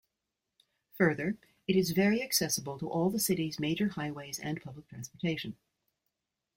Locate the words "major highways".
3.59-4.39